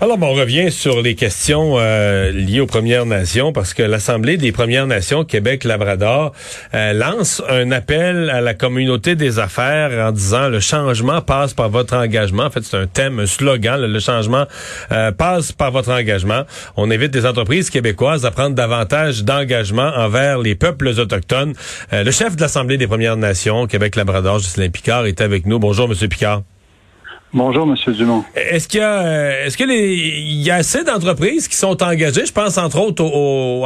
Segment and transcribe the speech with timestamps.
[0.00, 4.52] Alors, on revient sur les questions euh, liées aux Premières Nations parce que l'Assemblée des
[4.52, 6.32] Premières Nations Québec-Labrador
[6.72, 11.68] euh, lance un appel à la communauté des affaires en disant le changement passe par
[11.68, 12.44] votre engagement.
[12.44, 13.80] En fait, c'est un thème, un slogan.
[13.80, 14.46] Le changement
[14.92, 16.44] euh, passe par votre engagement.
[16.76, 21.54] On invite des entreprises québécoises à prendre davantage d'engagement envers les peuples autochtones.
[21.90, 25.58] le chef de l'Assemblée des Premières Nations Québec-Labrador, Justin Picard, est avec nous.
[25.58, 26.42] Bonjour, Monsieur Picard.
[27.34, 28.24] Bonjour, Monsieur Dumont.
[28.34, 31.82] Est-ce qu'il y a, euh, est-ce que les, il y a assez d'entreprises qui sont
[31.82, 32.24] engagées?
[32.24, 33.04] Je pense entre autres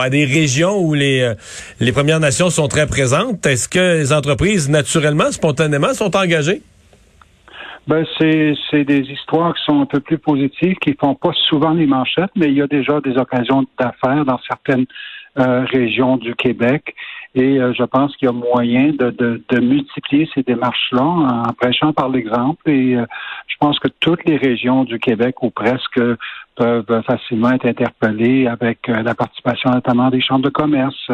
[0.01, 1.35] à des régions où les, euh,
[1.79, 3.47] les Premières Nations sont très présentes.
[3.47, 6.61] Est-ce que les entreprises, naturellement, spontanément, sont engagées?
[7.87, 11.73] Ben, c'est, c'est des histoires qui sont un peu plus positives, qui font pas souvent
[11.73, 14.87] les manchettes, mais il y a déjà des occasions d'affaires dans certaines
[15.39, 16.95] euh, régions du Québec.
[17.35, 21.53] Et euh, je pense qu'il y a moyen de, de, de multiplier ces démarches-là en
[21.59, 22.69] prêchant par l'exemple.
[22.69, 23.07] Et euh,
[23.47, 26.01] je pense que toutes les régions du Québec, ou presque,
[26.55, 31.09] peuvent facilement être interpellées avec euh, la participation notamment des chambres de commerce,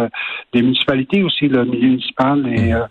[0.53, 1.47] des municipalités aussi.
[1.47, 2.89] Le milieu municipal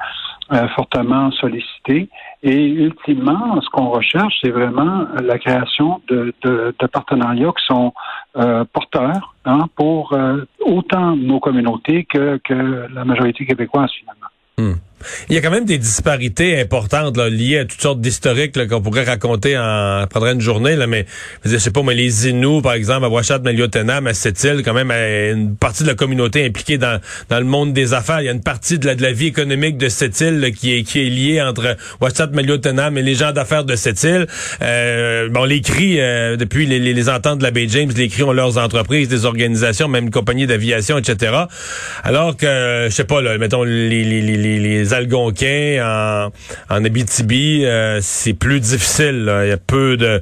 [0.52, 2.10] est fortement sollicité.
[2.44, 7.94] Et ultimement, ce qu'on recherche, c'est vraiment la création de, de, de partenariats qui sont
[8.72, 10.16] porteurs hein, pour
[10.60, 14.28] autant nos communautés que, que la majorité québécoise finalement.
[14.58, 14.80] Hmm.
[15.30, 18.82] Il y a quand même des disparités importantes là, liées à toutes sortes d'historiques qu'on
[18.82, 21.06] pourrait raconter en prendrait une journée là, mais
[21.46, 24.92] je sais pas mais les Inuits par exemple à Ouachat, Maliotenam, à Sept-Îles quand même
[24.92, 28.32] une partie de la communauté impliquée dans, dans le monde des affaires, il y a
[28.32, 31.42] une partie de la, de la vie économique de Sept-Îles qui est qui est liée
[31.42, 34.28] entre Ouachat, Maliotenam et les gens d'affaires de Sept-Îles.
[34.62, 38.08] Euh, bon les cris euh, depuis les, les, les, ententes de la baie James, les
[38.08, 41.34] cris ont leurs entreprises, des organisations, même une compagnie d'aviation, etc.
[42.04, 46.30] Alors que je sais pas là, mettons les les, les, les Algonquins
[46.70, 49.30] en, en Abitibi, euh, c'est plus difficile.
[49.44, 50.22] Il y a peu de,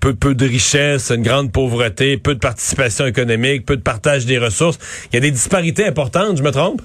[0.00, 4.38] peu, peu de richesse, une grande pauvreté, peu de participation économique, peu de partage des
[4.38, 4.78] ressources.
[5.10, 6.80] Il y a des disparités importantes, je me trompe?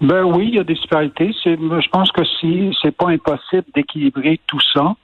[0.00, 1.32] Ben oui, il y a des disparités.
[1.44, 4.94] Je pense que si c'est pas impossible d'équilibrer tout ça.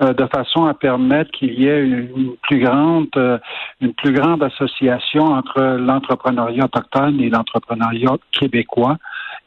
[0.00, 3.36] Euh, de façon à permettre qu'il y ait une plus grande, euh,
[3.80, 8.96] une plus grande association entre l'entrepreneuriat autochtone et l'entrepreneuriat québécois.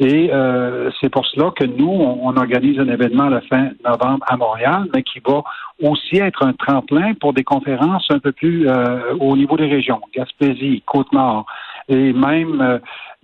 [0.02, 4.36] Et euh, c'est pour cela que nous, on, organise un événement le fin novembre à
[4.36, 5.44] Montréal, mais qui va
[5.80, 10.02] aussi être un tremplin pour des conférences un peu plus euh, au niveau des régions,
[10.16, 11.46] Gaspésie, Côte-Nord,
[11.88, 12.80] et même euh,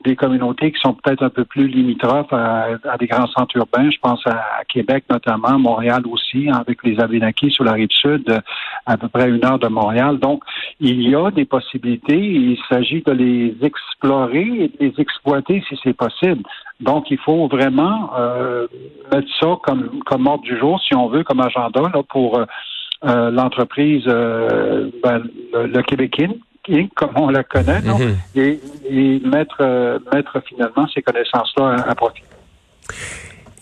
[0.05, 3.89] des communautés qui sont peut-être un peu plus limitrophes à, des grands centres urbains.
[3.89, 8.39] Je pense à, Québec notamment, Montréal aussi, avec les Abénakis sur la rive sud,
[8.85, 10.19] à peu près une heure de Montréal.
[10.19, 10.43] Donc,
[10.79, 12.19] il y a des possibilités.
[12.19, 16.43] Il s'agit de les explorer et de les exploiter si c'est possible.
[16.79, 18.67] Donc, il faut vraiment euh,
[19.11, 23.31] mettre ça comme, comme ordre du jour, si on veut, comme agenda là, pour euh,
[23.31, 25.23] l'entreprise, euh, ben,
[25.53, 28.17] le, le comme on la connaît, mhm.
[28.35, 32.23] et, mettre, euh, mettre finalement ces connaissances-là à profit.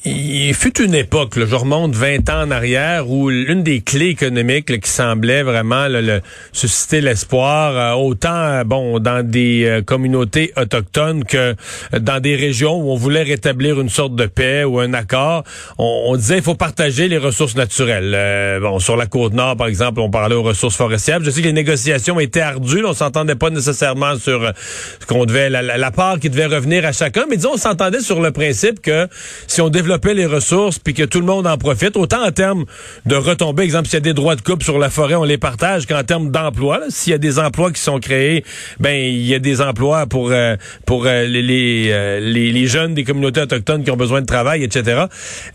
[0.07, 4.79] Il fut une époque, je remonte 20 ans en arrière, où l'une des clés économiques
[4.79, 6.21] qui semblait vraiment le,
[6.51, 11.55] susciter l'espoir, euh, autant euh, bon dans des euh, communautés autochtones que
[11.97, 15.43] dans des régions où on voulait rétablir une sorte de paix ou un accord,
[15.79, 18.59] on, disait il faut partager les ressources naturelles.
[18.61, 21.23] bon, sur la côte nord, par exemple, on parlait aux ressources forestières.
[21.23, 24.53] Je sais que les négociations étaient ardues, là, on s'entendait pas nécessairement sur
[24.99, 28.01] ce qu'on devait la, la, part qui devait revenir à chacun, mais disons on s'entendait
[28.01, 29.07] sur le principe que
[29.47, 29.69] si on
[30.13, 32.65] les ressources puis que tout le monde en profite, autant en termes
[33.05, 35.37] de retombées, exemple, s'il y a des droits de coupe sur la forêt, on les
[35.37, 36.81] partage, qu'en termes d'emploi.
[36.89, 38.43] S'il y a des emplois qui sont créés,
[38.79, 42.93] ben il y a des emplois pour euh, pour euh, les, euh, les, les, jeunes
[42.93, 45.05] des communautés autochtones qui ont besoin de travail, etc.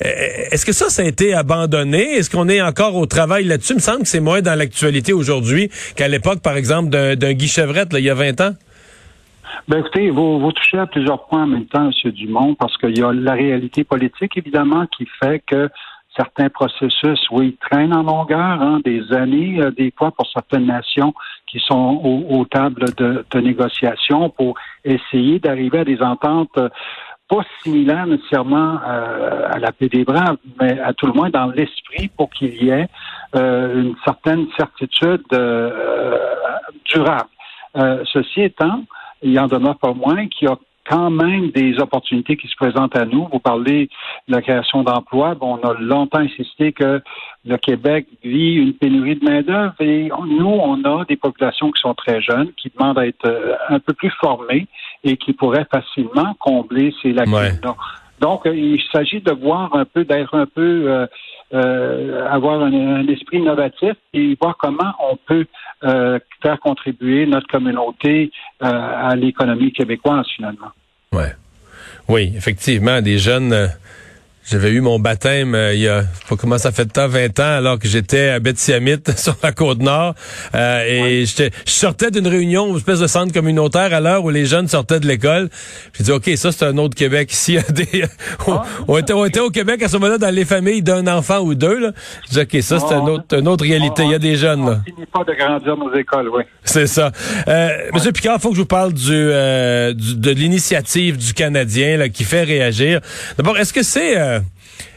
[0.01, 2.03] Est-ce que ça, ça a été abandonné?
[2.17, 3.73] Est-ce qu'on est encore au travail là-dessus?
[3.75, 7.49] Il me semble que c'est moins dans l'actualité aujourd'hui qu'à l'époque, par exemple, d'un Guy
[7.49, 8.55] Chevrette, il y a 20 ans.
[9.69, 12.11] Ben écoutez, vous, vous touchez à plusieurs points en même temps, M.
[12.13, 15.69] Dumont, parce qu'il y a la réalité politique, évidemment, qui fait que
[16.17, 21.15] certains processus, oui, traînent en longueur, hein, des années, euh, des fois pour certaines nations
[21.47, 24.55] qui sont aux, tables de, négociation pour
[24.85, 26.69] essayer d'arriver à des ententes euh,
[27.29, 31.47] pas similaires nécessairement euh, à la paix des braves, mais à tout le moins dans
[31.47, 32.89] l'esprit pour qu'il y ait
[33.35, 35.23] une certaine certitude
[36.85, 37.29] durable.
[38.13, 38.83] ceci étant,
[39.23, 40.57] il en demeure pas moins qu'il y a
[40.89, 43.29] quand même des opportunités qui se présentent à nous.
[43.33, 43.89] Vous parlez
[44.27, 45.35] de la création d'emplois.
[45.35, 47.01] Bon, on a longtemps insisté que
[47.45, 51.95] le Québec vit une pénurie de main-d'œuvre et nous, on a des populations qui sont
[51.95, 54.67] très jeunes, qui demandent à être euh, un peu plus formées
[55.05, 57.61] et qui pourraient facilement combler ces lacunes.
[58.21, 61.07] Donc, euh, il s'agit de voir un peu, d'être un peu, euh,
[61.53, 65.47] euh, avoir un, esprit innovatif et voir comment on peut
[66.43, 68.31] faire contribuer notre communauté
[68.61, 70.69] à l'économie québécoise finalement.
[71.13, 71.33] Ouais.
[72.09, 73.71] Oui, effectivement, des jeunes
[74.51, 77.39] j'avais eu mon baptême euh, il y a, pas comment ça fait de temps, 20
[77.39, 80.15] ans, alors que j'étais à Betty-Amite sur la Côte-Nord.
[80.55, 84.47] Euh, et je sortais d'une réunion, une espèce de centre communautaire à l'heure où les
[84.47, 85.51] jeunes sortaient de l'école.
[85.95, 87.33] J'ai dit, OK, ça, c'est un autre Québec.
[87.41, 88.05] Ici, des,
[88.49, 88.65] ah.
[88.89, 91.55] on, était, on, était, au Québec à ce moment-là dans les familles d'un enfant ou
[91.55, 91.79] deux.
[91.79, 91.93] Là.
[92.29, 93.11] Je dis, OK, ça, c'est un ah.
[93.11, 94.03] autre, une autre réalité.
[94.05, 94.67] Il y a des jeunes.
[94.67, 94.81] Là.
[94.81, 96.43] On finit pas de grandir nos écoles, oui.
[96.65, 97.13] C'est ça.
[97.47, 101.35] Euh, Monsieur Picard, il faut que je vous parle du, euh, du de l'initiative du
[101.35, 103.01] Canadien là, qui fait réagir.
[103.37, 104.40] D'abord, est-ce que c'est...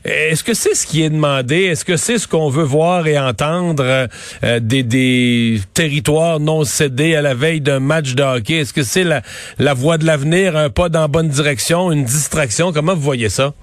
[0.05, 1.63] Est-ce que c'est ce qui est demandé?
[1.63, 4.07] Est-ce que c'est ce qu'on veut voir et entendre
[4.43, 8.55] euh, des, territoires non cédés à la veille d'un match de hockey?
[8.55, 9.21] Est-ce que c'est la,
[9.59, 12.71] la voie de l'avenir, un pas dans la bonne direction, une distraction?
[12.73, 13.53] Comment vous voyez ça?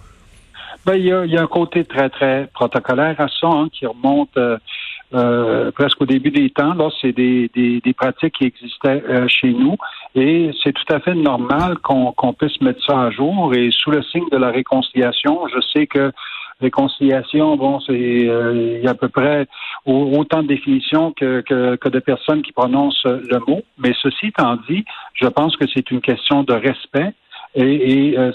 [0.87, 4.56] Ben, il y a, un côté très, très protocolaire à ça, hein, qui remonte euh,
[5.15, 6.75] euh, presque au début des temps.
[6.75, 9.77] Là, c'est des, des, pratiques qui existaient chez nous.
[10.15, 13.55] Et c'est tout à fait normal qu'on puisse mettre ça à jour.
[13.55, 16.12] Et sous le signe de la réconciliation, je sais que
[16.61, 19.47] réconciliation, bon, c'est euh, il y a à peu près
[19.87, 23.62] autant de définitions que, que, que, de personnes qui prononcent le mot.
[23.79, 24.85] Mais ceci étant dit,
[25.15, 27.15] je pense que c'est une question de respect
[27.55, 28.32] et, euh,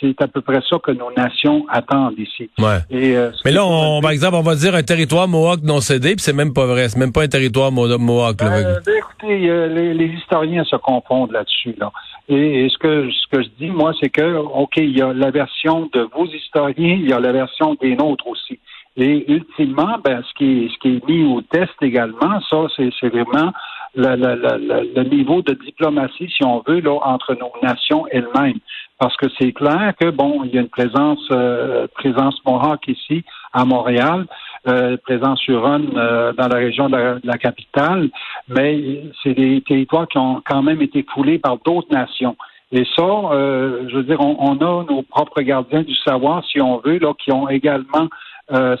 [0.00, 2.50] c'est à peu près ça que nos nations attendent ici.
[2.58, 2.78] Ouais.
[2.90, 6.14] Et, euh, Mais là, on, par exemple, on va dire un territoire Mohawk non cédé,
[6.14, 6.88] puis c'est même pas vrai.
[6.88, 8.36] C'est même pas un territoire Mohawk.
[8.38, 11.74] Ben, ben, écoutez, les, les, historiens se confondent là-dessus.
[11.78, 11.92] Là.
[12.28, 15.30] Et, ce que ce que je dis, moi, c'est que, OK, il y a la
[15.30, 18.58] version de vos historiens, il y a la version des nôtres aussi.
[18.96, 23.08] Et ultimement, ben, ce qui est, ce qui est mis au test également, ça, c'est
[23.08, 23.52] vraiment
[23.94, 28.58] le, niveau de diplomatie, si on veut, là, entre nos nations elles-mêmes.
[28.98, 33.24] Parce que c'est clair que, bon, il y a une présence, euh, présence Mohawk ici,
[33.52, 34.26] à Montréal,
[34.68, 38.10] euh, présence Huron euh, dans la région de la, capitale,
[38.48, 42.36] mais c'est des territoires qui ont quand même été coulés par d'autres nations.
[42.70, 46.60] Et ça, euh, je veux dire, on, on, a nos propres gardiens du savoir, si
[46.60, 48.08] on veut, là, qui ont également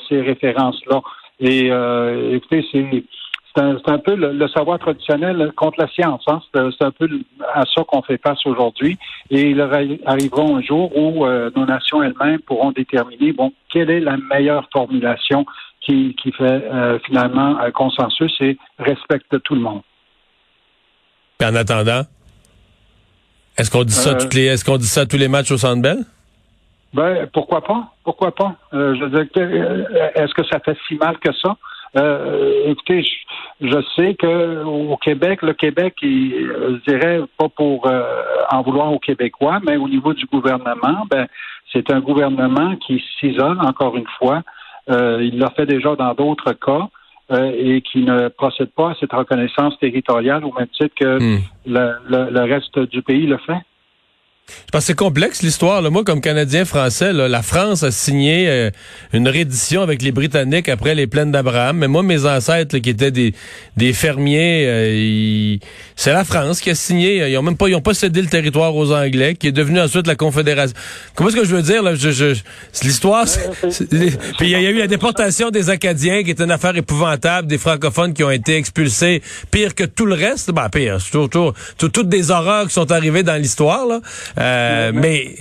[0.08, 1.00] ces références-là.
[1.38, 1.68] Et
[2.34, 3.04] écoutez, c'est
[3.54, 6.22] c'est un, peu le, savoir traditionnel contre la science.
[6.28, 6.40] Hein?
[6.54, 7.08] C'est un peu
[7.52, 8.96] à ça qu'on fait face aujourd'hui.
[9.30, 14.00] Et il arrivera un jour où euh, nos nations elles-mêmes pourront déterminer bon quelle est
[14.00, 15.44] la meilleure formulation
[15.80, 19.82] qui, qui fait euh, finalement un consensus et respecte tout le monde.
[21.42, 22.02] en attendant,
[23.58, 25.58] est-ce qu'on dit ça euh, toutes les est-ce qu'on dit ça tous les matchs au
[25.58, 26.04] Centre Bell?
[26.92, 27.94] Ben pourquoi pas?
[28.04, 28.56] Pourquoi pas?
[28.72, 29.26] je veux dire,
[30.14, 31.56] est-ce que ça fait si mal que ça?
[31.96, 33.04] Euh, écoutez,
[33.60, 36.32] je, sais que au Québec, le Québec, il,
[36.86, 38.02] je dirais pas pour euh,
[38.50, 41.26] en vouloir aux Québécois, mais au niveau du gouvernement, ben
[41.72, 44.42] c'est un gouvernement qui s'isole encore une fois.
[44.88, 46.88] Euh, il l'a fait déjà dans d'autres cas.
[47.32, 51.38] et qui ne procède pas à cette reconnaissance territoriale au même titre que hmm.
[51.64, 53.62] le, reste du pays le fait.
[54.66, 55.82] Je pense que c'est complexe l'histoire.
[55.90, 58.70] Moi, comme Canadien français, la France a signé euh,
[59.12, 61.78] une reddition avec les Britanniques après les plaines d'Abraham.
[61.78, 63.34] Mais moi, mes ancêtres qui étaient des,
[63.76, 65.56] des fermiers, euh,
[65.96, 67.28] c'est la France qui a signé.
[67.28, 69.80] Ils ont même pas, ils ont pas cédé le territoire aux Anglais, qui est devenu
[69.80, 70.76] ensuite la Confédération.
[71.14, 71.94] Comment est-ce que je veux dire là?
[71.94, 72.34] Je, je,
[72.82, 73.26] L'histoire,
[74.38, 77.58] puis il y, a eu la déportation des Acadiens, qui est une affaire épouvantable, des
[77.58, 80.50] francophones qui ont été expulsés, pire que tout le reste.
[80.50, 81.28] Ben pire, tout,
[81.76, 84.00] toutes des horreurs qui sont arrivées dans l'histoire là.
[84.40, 85.36] Euh, mais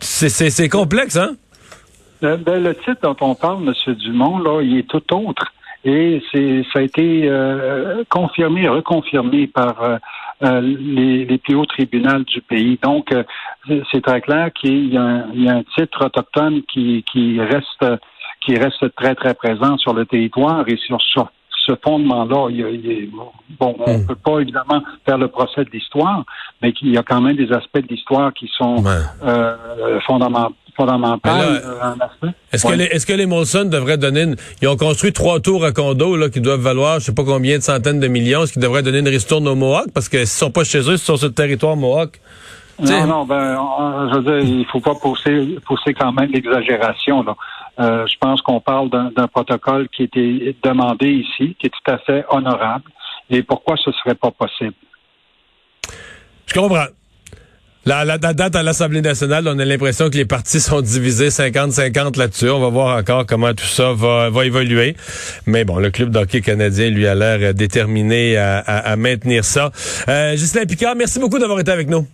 [0.00, 1.36] c'est complexe, hein?
[2.22, 3.94] Euh, ben, le titre dont on parle, M.
[3.94, 5.52] Dumont, là, il est tout autre.
[5.86, 9.98] Et c'est ça a été euh, confirmé, reconfirmé par
[10.40, 12.78] les, plus hauts tribunaux du pays.
[12.82, 13.14] Donc,
[13.92, 17.84] c'est très clair qu'il y, a un titre autochtone qui, qui reste
[18.44, 21.30] qui reste très, très présent sur le territoire et sur, sur
[21.66, 22.48] ce fondement-là,
[23.58, 24.06] bon, on ne hmm.
[24.06, 26.24] peut pas évidemment faire le procès de l'histoire,
[26.62, 28.84] mais il y a quand même des aspects de l'histoire qui sont
[29.24, 30.54] euh, fondamentaux.
[30.80, 31.94] Euh,
[32.52, 35.64] est-ce que les est-ce que les Molson devraient donner une, ils ont construit trois tours
[35.64, 38.54] à condo là qui doivent valoir je sais pas combien de centaines de millions ce
[38.54, 40.98] qui devrait donner une ristourne aux Mohawks parce que s'ils sont pas chez eux ils
[40.98, 42.20] sont sur le territoire Mohawk
[42.80, 43.56] non, non, ben,
[44.10, 47.22] je veux dire, il faut pas pousser, pousser quand même l'exagération.
[47.22, 47.36] Là.
[47.78, 51.98] Euh, je pense qu'on parle d'un protocole qui était demandé ici, qui est tout à
[51.98, 52.84] fait honorable.
[53.30, 54.74] Et pourquoi ce serait pas possible?
[56.46, 56.86] Je comprends.
[57.86, 62.18] La, la, date à l'Assemblée nationale, on a l'impression que les partis sont divisés 50-50
[62.18, 62.48] là-dessus.
[62.48, 64.96] On va voir encore comment tout ça va, va évoluer.
[65.44, 69.70] Mais bon, le club d'hockey canadien, lui, a l'air déterminé à, à, maintenir ça.
[70.08, 72.06] Euh, Ghislain Picard, merci beaucoup d'avoir été avec nous.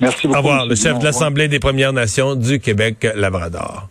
[0.00, 0.38] Merci beaucoup.
[0.38, 3.88] Au revoir, le chef de l'Assemblée des Premières Nations du Québec-Labrador.